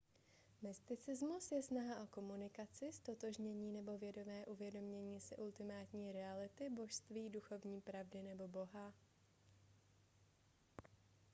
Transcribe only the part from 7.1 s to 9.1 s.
duchovní pravdy nebo boha